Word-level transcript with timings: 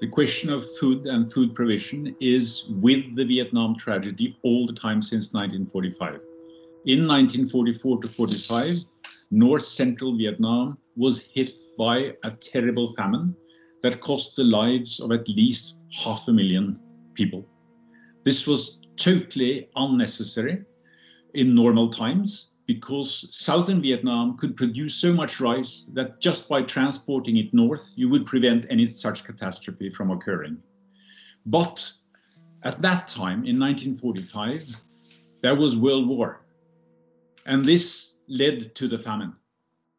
the 0.00 0.06
question 0.06 0.52
of 0.52 0.64
food 0.78 1.06
and 1.06 1.32
food 1.32 1.54
provision 1.54 2.14
is 2.20 2.66
with 2.68 3.16
the 3.16 3.24
Vietnam 3.24 3.76
tragedy 3.76 4.36
all 4.42 4.66
the 4.66 4.74
time 4.74 5.00
since 5.00 5.32
1945. 5.32 6.20
In 6.84 7.06
1944 7.08 8.02
to 8.02 8.08
45, 8.08 8.74
north 9.30 9.64
central 9.64 10.16
Vietnam 10.16 10.76
was 10.96 11.22
hit 11.22 11.50
by 11.78 12.14
a 12.24 12.30
terrible 12.30 12.92
famine 12.94 13.34
that 13.82 14.00
cost 14.00 14.36
the 14.36 14.44
lives 14.44 15.00
of 15.00 15.12
at 15.12 15.28
least 15.28 15.76
half 15.92 16.28
a 16.28 16.32
million 16.32 16.78
people. 17.14 17.46
This 18.22 18.46
was 18.46 18.80
totally 18.96 19.68
unnecessary 19.76 20.64
in 21.34 21.54
normal 21.54 21.88
times 21.88 22.55
because 22.66 23.28
southern 23.30 23.80
Vietnam 23.80 24.36
could 24.36 24.56
produce 24.56 24.96
so 24.96 25.12
much 25.12 25.40
rice 25.40 25.88
that 25.94 26.20
just 26.20 26.48
by 26.48 26.62
transporting 26.62 27.36
it 27.36 27.54
north, 27.54 27.92
you 27.96 28.08
would 28.08 28.26
prevent 28.26 28.66
any 28.68 28.86
such 28.86 29.24
catastrophe 29.24 29.88
from 29.88 30.10
occurring. 30.10 30.58
But 31.46 31.92
at 32.64 32.82
that 32.82 33.06
time, 33.06 33.44
in 33.46 33.60
1945, 33.60 34.82
there 35.42 35.54
was 35.54 35.76
World 35.76 36.08
War. 36.08 36.44
And 37.46 37.64
this 37.64 38.18
led 38.28 38.74
to 38.74 38.88
the 38.88 38.98
famine. 38.98 39.32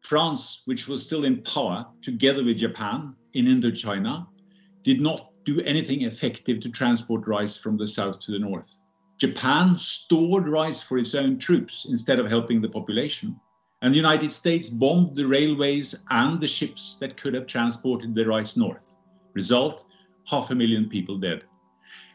France, 0.00 0.62
which 0.64 0.88
was 0.88 1.04
still 1.04 1.24
in 1.24 1.42
power 1.42 1.86
together 2.02 2.42
with 2.42 2.58
Japan 2.58 3.14
in 3.34 3.46
Indochina, 3.46 4.26
did 4.82 5.00
not 5.00 5.36
do 5.44 5.60
anything 5.60 6.02
effective 6.02 6.60
to 6.60 6.70
transport 6.70 7.28
rice 7.28 7.56
from 7.56 7.76
the 7.76 7.86
south 7.86 8.18
to 8.20 8.32
the 8.32 8.38
north. 8.38 8.80
Japan 9.18 9.76
stored 9.76 10.48
rice 10.48 10.82
for 10.82 10.96
its 10.96 11.14
own 11.14 11.38
troops 11.38 11.86
instead 11.88 12.20
of 12.20 12.28
helping 12.28 12.60
the 12.60 12.68
population. 12.68 13.38
And 13.82 13.92
the 13.92 13.98
United 13.98 14.32
States 14.32 14.68
bombed 14.68 15.16
the 15.16 15.26
railways 15.26 15.94
and 16.10 16.40
the 16.40 16.46
ships 16.46 16.96
that 17.00 17.16
could 17.16 17.34
have 17.34 17.46
transported 17.46 18.14
the 18.14 18.26
rice 18.26 18.56
north. 18.56 18.94
Result 19.34 19.84
half 20.26 20.50
a 20.50 20.54
million 20.54 20.88
people 20.88 21.18
dead. 21.18 21.44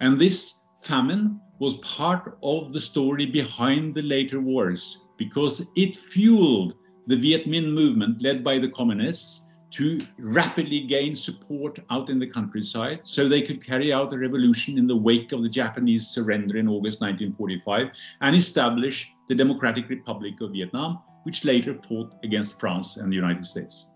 And 0.00 0.18
this 0.18 0.60
famine 0.82 1.40
was 1.58 1.76
part 1.78 2.38
of 2.42 2.72
the 2.72 2.80
story 2.80 3.26
behind 3.26 3.94
the 3.94 4.02
later 4.02 4.40
wars 4.40 5.06
because 5.16 5.70
it 5.76 5.96
fueled 5.96 6.74
the 7.06 7.16
Viet 7.16 7.46
Minh 7.46 7.72
movement 7.72 8.22
led 8.22 8.44
by 8.44 8.58
the 8.58 8.70
communists 8.70 9.49
to 9.72 10.00
rapidly 10.18 10.80
gain 10.80 11.14
support 11.14 11.78
out 11.90 12.10
in 12.10 12.18
the 12.18 12.26
countryside 12.26 13.00
so 13.02 13.28
they 13.28 13.42
could 13.42 13.64
carry 13.64 13.92
out 13.92 14.12
a 14.12 14.18
revolution 14.18 14.78
in 14.78 14.86
the 14.86 14.96
wake 14.96 15.32
of 15.32 15.42
the 15.42 15.48
Japanese 15.48 16.08
surrender 16.08 16.56
in 16.56 16.68
August 16.68 17.00
1945 17.00 17.88
and 18.20 18.36
establish 18.36 19.10
the 19.28 19.34
Democratic 19.34 19.88
Republic 19.88 20.40
of 20.40 20.52
Vietnam, 20.52 21.00
which 21.22 21.44
later 21.44 21.78
fought 21.88 22.12
against 22.24 22.58
France 22.58 22.96
and 22.96 23.12
the 23.12 23.16
United 23.16 23.46
States. 23.46 23.90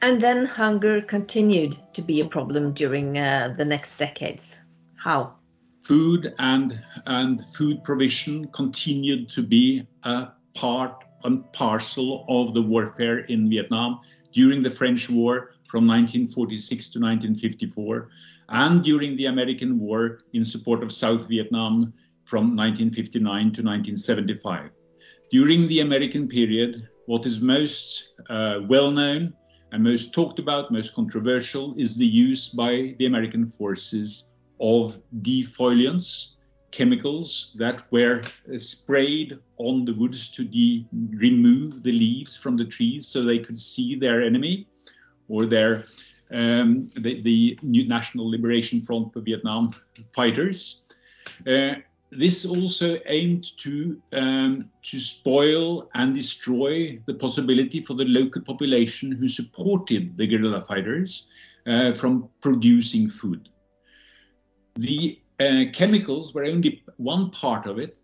And 0.00 0.20
then 0.20 0.44
hunger 0.44 1.00
continued 1.00 1.78
to 1.94 2.02
be 2.02 2.20
a 2.20 2.26
problem 2.26 2.72
during 2.74 3.16
uh, 3.16 3.54
the 3.56 3.64
next 3.64 3.96
decades. 3.96 4.60
How? 4.96 5.34
Food 5.82 6.34
and, 6.38 6.78
and 7.06 7.42
food 7.56 7.82
provision 7.82 8.48
continued 8.48 9.28
to 9.30 9.42
be 9.42 9.86
a 10.02 10.28
part 10.54 11.04
and 11.24 11.50
parcel 11.52 12.24
of 12.28 12.54
the 12.54 12.62
warfare 12.62 13.20
in 13.20 13.48
Vietnam 13.48 14.00
during 14.32 14.62
the 14.62 14.70
French 14.70 15.08
War 15.10 15.54
from 15.68 15.86
1946 15.86 16.90
to 16.90 16.98
1954 17.00 18.08
and 18.50 18.84
during 18.84 19.16
the 19.16 19.26
American 19.26 19.78
War 19.78 20.20
in 20.32 20.44
support 20.44 20.82
of 20.82 20.92
South 20.92 21.28
Vietnam 21.28 21.92
from 22.24 22.56
1959 22.56 23.24
to 23.24 23.62
1975. 23.62 24.70
During 25.30 25.66
the 25.68 25.80
American 25.80 26.28
period, 26.28 26.88
what 27.06 27.26
is 27.26 27.40
most 27.40 28.12
uh, 28.30 28.60
well 28.68 28.90
known 28.90 29.34
and 29.72 29.82
most 29.82 30.14
talked 30.14 30.38
about, 30.38 30.70
most 30.70 30.94
controversial, 30.94 31.74
is 31.76 31.96
the 31.96 32.06
use 32.06 32.48
by 32.50 32.94
the 32.98 33.06
American 33.06 33.48
forces 33.48 34.30
of 34.60 34.96
defoliants, 35.16 36.33
chemicals 36.74 37.52
that 37.54 37.82
were 37.92 38.20
uh, 38.52 38.58
sprayed 38.58 39.38
on 39.58 39.84
the 39.84 39.94
woods 39.94 40.28
to 40.32 40.44
de- 40.44 40.84
remove 41.26 41.82
the 41.84 41.92
leaves 41.92 42.36
from 42.36 42.56
the 42.56 42.64
trees 42.64 43.06
so 43.06 43.22
they 43.22 43.38
could 43.38 43.60
see 43.60 43.94
their 43.94 44.20
enemy 44.22 44.66
or 45.28 45.46
their 45.46 45.84
um, 46.32 46.88
the, 46.96 47.22
the 47.22 47.58
National 47.62 48.28
Liberation 48.28 48.82
Front 48.82 49.12
for 49.12 49.20
Vietnam 49.20 49.72
fighters. 50.16 50.84
Uh, 51.46 51.74
this 52.10 52.44
also 52.44 52.98
aimed 53.06 53.56
to 53.58 54.00
um, 54.12 54.70
to 54.82 54.98
spoil 54.98 55.88
and 55.94 56.14
destroy 56.14 56.98
the 57.06 57.14
possibility 57.14 57.82
for 57.84 57.94
the 57.94 58.04
local 58.04 58.42
population 58.42 59.12
who 59.12 59.28
supported 59.28 60.16
the 60.16 60.26
guerrilla 60.26 60.62
fighters 60.62 61.28
uh, 61.66 61.92
from 61.94 62.28
producing 62.40 63.08
food. 63.08 63.48
The 64.76 65.20
uh, 65.40 65.64
chemicals 65.72 66.34
were 66.34 66.44
only 66.44 66.82
one 66.96 67.30
part 67.30 67.66
of 67.66 67.78
it. 67.78 67.98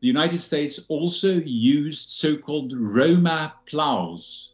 The 0.00 0.08
United 0.08 0.40
States 0.40 0.80
also 0.88 1.34
used 1.34 2.10
so-called 2.10 2.74
Roma 2.76 3.54
plows. 3.66 4.52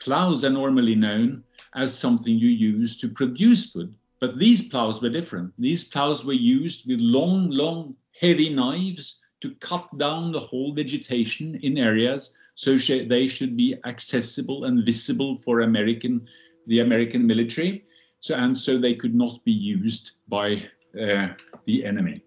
Plows 0.00 0.44
are 0.44 0.50
normally 0.50 0.94
known 0.94 1.44
as 1.74 1.96
something 1.96 2.36
you 2.36 2.48
use 2.48 2.98
to 3.00 3.08
produce 3.08 3.70
food, 3.70 3.94
but 4.20 4.38
these 4.38 4.68
plows 4.68 5.00
were 5.00 5.08
different. 5.08 5.52
These 5.58 5.84
plows 5.84 6.24
were 6.24 6.32
used 6.32 6.88
with 6.88 7.00
long, 7.00 7.48
long, 7.48 7.94
heavy 8.20 8.48
knives 8.48 9.20
to 9.40 9.54
cut 9.60 9.86
down 9.98 10.32
the 10.32 10.40
whole 10.40 10.74
vegetation 10.74 11.60
in 11.62 11.78
areas 11.78 12.36
so 12.54 12.76
they 12.76 13.28
should 13.28 13.56
be 13.56 13.76
accessible 13.84 14.64
and 14.64 14.84
visible 14.84 15.38
for 15.44 15.60
American, 15.60 16.26
the 16.66 16.80
American 16.80 17.24
military. 17.24 17.84
So, 18.18 18.34
and 18.34 18.56
so 18.56 18.78
they 18.78 18.94
could 18.94 19.14
not 19.14 19.44
be 19.44 19.52
used 19.52 20.12
by 20.26 20.68
uh, 21.00 21.28
the 21.66 21.84
enemy. 21.84 22.22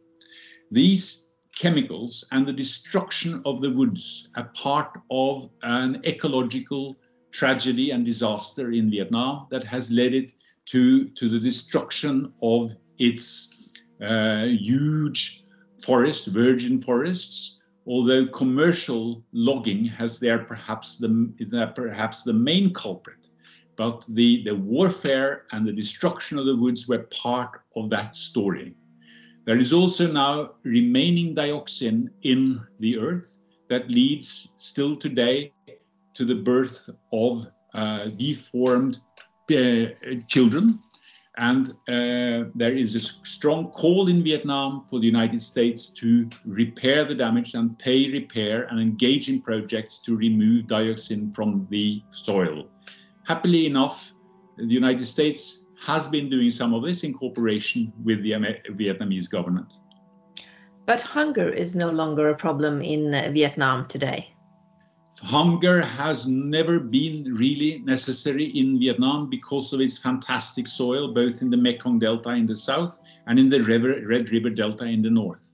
These 0.72 1.32
chemicals 1.56 2.26
and 2.32 2.48
the 2.48 2.54
destruction 2.54 3.42
of 3.46 3.62
the 3.62 3.70
woods 3.70 4.30
are 4.36 4.50
part 4.54 4.98
of 5.09 5.50
an 5.64 6.02
ecological 6.06 6.96
tragedy 7.32 7.92
and 7.92 8.04
disaster 8.06 8.72
in 8.72 8.90
Vietnam 8.90 9.48
that 9.52 9.64
has 9.64 9.92
led 9.92 10.14
it 10.14 10.34
to, 10.68 11.09
to 11.09 11.30
the 11.30 11.40
destruction 11.40 12.34
of 12.42 12.74
its 12.98 13.74
uh, 14.02 14.46
huge 14.46 15.44
forests, 15.84 16.26
virgin 16.28 16.82
forests, 16.82 17.59
although 17.88 18.26
commercial 18.28 19.24
logging 19.32 19.86
has 19.86 20.20
there 20.20 20.40
perhaps 20.40 20.98
the, 20.98 21.72
perhaps 21.76 22.24
the 22.24 22.34
main 22.34 22.74
culprit. 22.74 23.30
But 23.78 24.06
the, 24.09 24.44
the 24.44 24.56
warfare 24.56 25.44
and 25.52 25.68
the 25.68 25.72
destruction 25.72 26.38
of 26.38 26.46
the 26.46 26.56
woods 26.56 26.88
were 26.88 27.08
part 27.24 27.62
of 27.76 27.90
that 27.90 28.16
story. 28.16 28.76
There 29.46 29.58
is 29.58 29.74
also 29.74 30.12
now 30.12 30.52
remaining 30.64 31.34
dioxin 31.34 32.09
in 32.24 32.62
the 32.80 33.00
earth 33.00 33.38
that 33.70 33.90
leads 33.90 34.50
still 34.58 34.96
today 34.96 35.52
to 36.14 36.26
the 36.26 36.36
birth 36.36 36.90
of 37.12 37.48
uh, 37.74 38.06
deformed 38.18 39.00
uh, 39.50 39.86
children. 40.28 40.80
And 41.38 41.70
uh, 41.88 42.52
there 42.53 42.74
is 42.74 42.96
a 42.96 43.00
strong 43.00 43.72
call 43.72 44.09
in 44.09 44.22
Vietnam 44.24 44.86
for 44.90 45.00
the 45.00 45.06
United 45.06 45.42
States 45.42 45.90
to 45.92 46.30
repair 46.46 47.06
the 47.06 47.16
damage 47.16 47.53
and 47.53 47.80
pay 47.80 48.12
repair 48.12 48.66
and 48.66 48.80
engage 48.80 49.30
in 49.30 49.42
projects 49.42 50.00
to 50.00 50.16
remove 50.16 50.68
dioxin 50.68 51.34
from 51.34 51.68
the 51.72 52.03
soil. 52.12 52.68
Happily 53.26 53.66
enough, 53.66 54.14
the 54.58 54.66
United 54.66 55.06
States 55.06 55.66
has 55.86 56.08
been 56.08 56.30
doing 56.30 56.52
some 56.52 56.74
of 56.74 56.84
this 56.84 57.04
in 57.04 57.14
cooperation 57.14 57.92
with 58.04 58.22
the 58.24 58.32
Vietnamese 58.32 59.30
government. 59.30 59.74
But 60.86 61.02
hunger 61.02 61.50
is 61.50 61.76
no 61.76 61.90
longer 61.90 62.30
a 62.30 62.36
problem 62.36 62.82
in 62.82 63.12
Vietnam 63.34 63.88
today. 63.88 64.34
Hunger 65.22 65.82
has 65.82 66.26
never 66.26 66.80
been 66.80 67.36
really 67.36 67.80
necessary 67.86 68.46
in 68.46 68.80
Vietnam 68.80 69.30
because 69.30 69.72
of 69.72 69.80
its 69.80 69.98
fantastic 69.98 70.68
soil, 70.68 71.14
both 71.14 71.44
in 71.44 71.52
the 71.52 71.58
Mekong 71.58 72.00
Delta 72.00 72.32
in 72.32 72.47
the 72.47 72.56
south 72.56 73.00
and 73.28 73.38
in 73.38 73.47
the 73.47 73.62
river, 73.62 74.02
Red 74.08 74.32
River 74.32 74.50
Delta 74.50 74.85
in 74.85 75.03
the 75.03 75.12
north. 75.12 75.53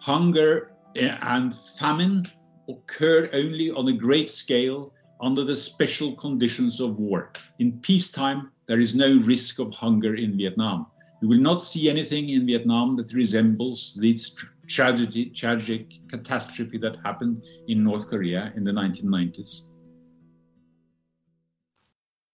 Hunger 0.00 0.72
uh, 1.00 1.16
and 1.22 1.54
famine 1.78 2.26
occur 2.68 3.30
only 3.32 3.70
on 3.70 3.86
a 3.86 3.92
great 3.92 4.28
scale 4.28 4.92
under 5.20 5.44
the 5.44 5.54
special 5.54 6.14
conditions 6.16 6.80
of 6.80 6.98
war. 6.98 7.32
In 7.58 7.78
peacetime, 7.80 8.50
there 8.66 8.80
is 8.80 8.94
no 8.94 9.18
risk 9.20 9.58
of 9.58 9.72
hunger 9.72 10.14
in 10.14 10.36
Vietnam. 10.36 10.86
You 11.22 11.28
will 11.28 11.40
not 11.40 11.62
see 11.62 11.88
anything 11.88 12.28
in 12.28 12.46
Vietnam 12.46 12.96
that 12.96 13.12
resembles 13.14 13.96
this 14.00 14.36
tragedy, 14.68 15.30
tragic 15.30 15.94
catastrophe 16.10 16.78
that 16.78 16.98
happened 17.04 17.42
in 17.68 17.82
North 17.82 18.08
Korea 18.08 18.52
in 18.56 18.64
the 18.64 18.72
1990s. 18.72 19.68